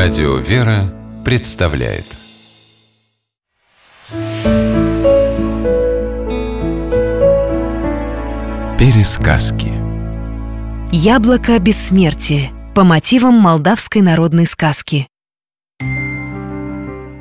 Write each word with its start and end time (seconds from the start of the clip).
Радио 0.00 0.36
«Вера» 0.36 0.94
представляет 1.24 2.04
Пересказки 8.78 9.72
Яблоко 10.92 11.58
бессмертия 11.58 12.52
по 12.76 12.84
мотивам 12.84 13.34
молдавской 13.34 14.00
народной 14.00 14.46
сказки 14.46 15.08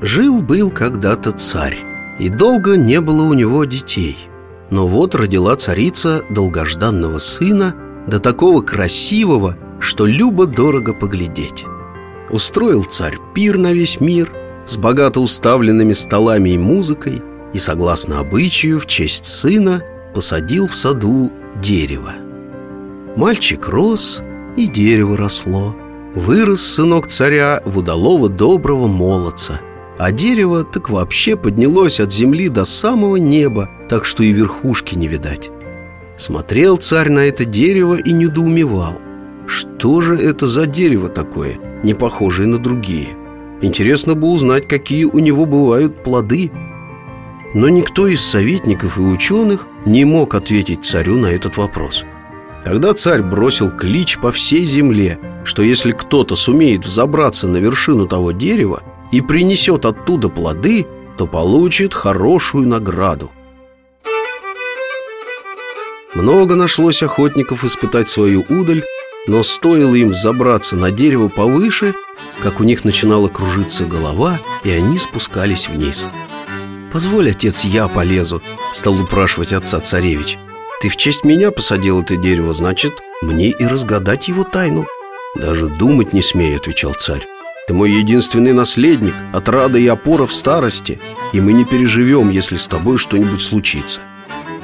Жил-был 0.00 0.70
когда-то 0.70 1.32
царь, 1.32 1.76
и 2.18 2.30
долго 2.30 2.78
не 2.78 3.02
было 3.02 3.24
у 3.24 3.34
него 3.34 3.66
детей. 3.66 4.16
Но 4.70 4.86
вот 4.86 5.14
родила 5.14 5.54
царица 5.56 6.22
долгожданного 6.30 7.18
сына, 7.18 7.74
да 8.06 8.18
такого 8.18 8.62
красивого, 8.62 9.58
что 9.78 10.06
любо-дорого 10.06 10.94
поглядеть. 10.94 11.66
Устроил 12.32 12.84
царь 12.84 13.18
пир 13.34 13.58
на 13.58 13.74
весь 13.74 14.00
мир 14.00 14.32
с 14.64 14.78
богато 14.78 15.20
уставленными 15.20 15.92
столами 15.92 16.50
и 16.50 16.58
музыкой 16.58 17.22
и, 17.52 17.58
согласно 17.58 18.20
обычаю, 18.20 18.80
в 18.80 18.86
честь 18.86 19.26
сына 19.26 19.82
посадил 20.14 20.66
в 20.66 20.74
саду 20.74 21.30
дерево. 21.60 22.14
Мальчик 23.16 23.68
рос, 23.68 24.22
и 24.56 24.66
дерево 24.66 25.18
росло. 25.18 25.76
Вырос 26.14 26.62
сынок 26.62 27.08
царя 27.08 27.62
в 27.66 27.78
удалого 27.78 28.30
доброго 28.30 28.86
молодца, 28.86 29.60
а 29.98 30.10
дерево 30.10 30.64
так 30.64 30.88
вообще 30.88 31.36
поднялось 31.36 32.00
от 32.00 32.12
земли 32.12 32.48
до 32.48 32.64
самого 32.64 33.16
неба, 33.16 33.68
так 33.90 34.06
что 34.06 34.22
и 34.22 34.32
верхушки 34.32 34.94
не 34.94 35.06
видать. 35.06 35.50
Смотрел 36.16 36.78
царь 36.78 37.10
на 37.10 37.20
это 37.20 37.44
дерево 37.44 37.96
и 37.96 38.12
недоумевал. 38.12 38.94
Что 39.46 40.00
же 40.00 40.16
это 40.16 40.46
за 40.46 40.66
дерево 40.66 41.10
такое– 41.10 41.58
не 41.82 41.94
похожие 41.94 42.48
на 42.48 42.58
другие. 42.58 43.16
Интересно 43.60 44.14
бы 44.14 44.28
узнать, 44.28 44.66
какие 44.66 45.04
у 45.04 45.18
него 45.18 45.44
бывают 45.46 46.02
плоды. 46.02 46.50
Но 47.54 47.68
никто 47.68 48.08
из 48.08 48.20
советников 48.20 48.98
и 48.98 49.02
ученых 49.02 49.66
не 49.84 50.04
мог 50.04 50.34
ответить 50.34 50.84
царю 50.84 51.16
на 51.16 51.26
этот 51.26 51.56
вопрос. 51.56 52.04
Тогда 52.64 52.94
царь 52.94 53.22
бросил 53.22 53.70
клич 53.70 54.18
по 54.18 54.32
всей 54.32 54.66
земле, 54.66 55.18
что 55.44 55.62
если 55.62 55.92
кто-то 55.92 56.36
сумеет 56.36 56.84
взобраться 56.84 57.48
на 57.48 57.58
вершину 57.58 58.06
того 58.06 58.32
дерева 58.32 58.82
и 59.10 59.20
принесет 59.20 59.84
оттуда 59.84 60.28
плоды, 60.28 60.86
то 61.18 61.26
получит 61.26 61.92
хорошую 61.92 62.68
награду. 62.68 63.30
Много 66.14 66.56
нашлось 66.56 67.02
охотников 67.02 67.64
испытать 67.64 68.08
свою 68.08 68.44
удаль 68.48 68.82
но 69.26 69.42
стоило 69.42 69.94
им 69.94 70.14
забраться 70.14 70.76
на 70.76 70.90
дерево 70.90 71.28
повыше, 71.28 71.94
как 72.40 72.60
у 72.60 72.64
них 72.64 72.84
начинала 72.84 73.28
кружиться 73.28 73.84
голова, 73.84 74.40
и 74.64 74.70
они 74.70 74.98
спускались 74.98 75.68
вниз. 75.68 76.04
«Позволь, 76.92 77.30
отец, 77.30 77.64
я 77.64 77.88
полезу»,— 77.88 78.42
стал 78.72 79.00
упрашивать 79.00 79.52
отца 79.52 79.80
царевич. 79.80 80.38
«Ты 80.82 80.88
в 80.88 80.96
честь 80.96 81.24
меня 81.24 81.50
посадил 81.50 82.02
это 82.02 82.16
дерево, 82.16 82.52
значит, 82.52 82.92
мне 83.22 83.50
и 83.50 83.64
разгадать 83.64 84.28
его 84.28 84.44
тайну». 84.44 84.86
«Даже 85.36 85.68
думать 85.68 86.12
не 86.12 86.20
смей»,— 86.20 86.56
отвечал 86.58 86.92
царь. 86.94 87.26
«Ты 87.66 87.74
мой 87.74 87.92
единственный 87.92 88.52
наследник, 88.52 89.14
отрада 89.32 89.78
и 89.78 89.86
опора 89.86 90.26
в 90.26 90.34
старости, 90.34 91.00
и 91.32 91.40
мы 91.40 91.52
не 91.52 91.64
переживем, 91.64 92.28
если 92.28 92.56
с 92.56 92.66
тобой 92.66 92.98
что-нибудь 92.98 93.42
случится». 93.42 94.00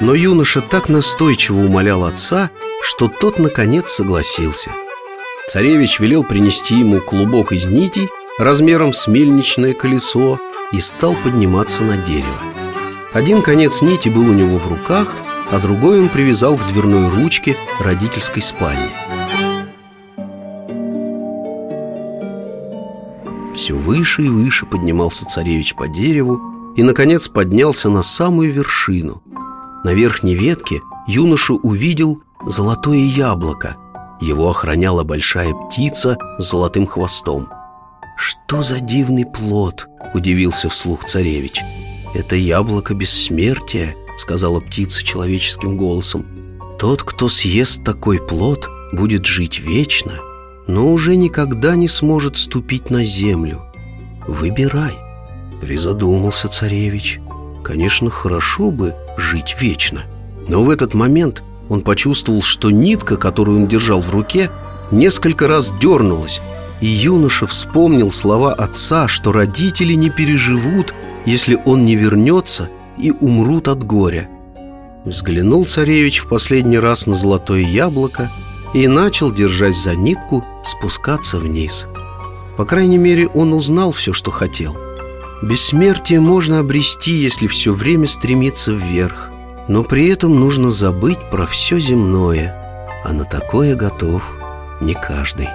Но 0.00 0.14
юноша 0.14 0.60
так 0.60 0.88
настойчиво 0.88 1.58
умолял 1.58 2.04
отца, 2.04 2.50
что 2.88 3.08
тот, 3.08 3.38
наконец, 3.38 3.90
согласился. 3.90 4.70
Царевич 5.50 6.00
велел 6.00 6.24
принести 6.24 6.74
ему 6.74 7.00
клубок 7.00 7.52
из 7.52 7.66
нитей 7.66 8.08
размером 8.38 8.94
с 8.94 9.06
мельничное 9.06 9.74
колесо 9.74 10.38
и 10.72 10.80
стал 10.80 11.14
подниматься 11.22 11.82
на 11.82 11.98
дерево. 11.98 12.40
Один 13.12 13.42
конец 13.42 13.82
нити 13.82 14.08
был 14.08 14.22
у 14.22 14.32
него 14.32 14.56
в 14.56 14.66
руках, 14.68 15.14
а 15.50 15.58
другой 15.58 16.00
он 16.00 16.08
привязал 16.08 16.56
к 16.56 16.66
дверной 16.66 17.10
ручке 17.10 17.58
родительской 17.78 18.40
спальни. 18.40 18.88
Все 23.54 23.74
выше 23.74 24.22
и 24.22 24.28
выше 24.30 24.64
поднимался 24.64 25.26
царевич 25.26 25.74
по 25.74 25.88
дереву 25.88 26.40
и, 26.74 26.82
наконец, 26.82 27.28
поднялся 27.28 27.90
на 27.90 28.02
самую 28.02 28.50
вершину– 28.50 29.22
на 29.84 29.94
верхней 29.94 30.34
ветке 30.34 30.82
юноша 31.06 31.54
увидел 31.54 32.20
золотое 32.48 32.98
яблоко. 32.98 33.76
Его 34.20 34.50
охраняла 34.50 35.04
большая 35.04 35.54
птица 35.54 36.18
с 36.38 36.50
золотым 36.50 36.86
хвостом. 36.86 37.48
«Что 38.16 38.62
за 38.62 38.80
дивный 38.80 39.24
плод?»– 39.24 39.86
удивился 40.14 40.68
вслух 40.68 41.04
царевич. 41.04 41.62
«Это 42.14 42.34
яблоко 42.34 42.94
бессмертия»,– 42.94 43.94
сказала 44.16 44.58
птица 44.58 45.04
человеческим 45.04 45.76
голосом. 45.76 46.26
«Тот, 46.78 47.04
кто 47.04 47.28
съест 47.28 47.84
такой 47.84 48.18
плод, 48.18 48.68
будет 48.92 49.24
жить 49.24 49.60
вечно, 49.60 50.14
но 50.66 50.92
уже 50.92 51.14
никогда 51.14 51.76
не 51.76 51.86
сможет 51.86 52.36
ступить 52.36 52.90
на 52.90 53.04
землю. 53.04 53.62
Выбирай». 54.26 54.98
Призадумался 55.60 56.48
царевич– 56.48 57.20
Конечно, 57.68 58.08
хорошо 58.08 58.70
бы 58.70 58.94
жить 59.18 59.56
вечно. 59.60 60.04
Но 60.48 60.62
в 60.64 60.70
этот 60.70 60.94
момент 60.94 61.42
он 61.68 61.82
почувствовал, 61.82 62.42
что 62.42 62.70
нитка, 62.70 63.16
которую 63.16 63.58
он 63.58 63.68
держал 63.68 64.00
в 64.00 64.10
руке, 64.10 64.50
несколько 64.90 65.48
раз 65.48 65.72
дернулась, 65.80 66.40
и 66.80 66.86
юноша 66.86 67.46
вспомнил 67.46 68.10
слова 68.10 68.52
отца, 68.52 69.08
что 69.08 69.32
родители 69.32 69.94
не 69.94 70.10
переживут, 70.10 70.94
если 71.26 71.58
он 71.64 71.84
не 71.84 71.96
вернется 71.96 72.70
и 72.98 73.10
умрут 73.10 73.68
от 73.68 73.84
горя. 73.84 74.28
Взглянул 75.04 75.64
царевич 75.64 76.20
в 76.20 76.28
последний 76.28 76.78
раз 76.78 77.06
на 77.06 77.14
золотое 77.14 77.60
яблоко 77.60 78.30
и 78.74 78.86
начал, 78.86 79.32
держась 79.32 79.82
за 79.82 79.94
нитку, 79.94 80.44
спускаться 80.64 81.38
вниз. 81.38 81.86
По 82.56 82.64
крайней 82.64 82.98
мере, 82.98 83.28
он 83.28 83.52
узнал 83.52 83.92
все, 83.92 84.12
что 84.12 84.30
хотел– 84.30 84.76
Бессмертие 85.40 86.18
можно 86.18 86.58
обрести, 86.58 87.12
если 87.12 87.46
все 87.46 87.72
время 87.72 88.08
стремиться 88.08 88.72
вверх 88.72 89.30
Но 89.68 89.84
при 89.84 90.08
этом 90.08 90.40
нужно 90.40 90.72
забыть 90.72 91.18
про 91.30 91.46
все 91.46 91.78
земное. 91.78 92.54
А 93.04 93.12
на 93.12 93.24
такое 93.24 93.76
готов 93.76 94.22
не 94.80 94.94
каждый. 94.94 95.48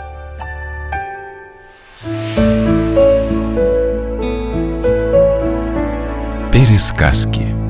Пересказки 6.51 7.62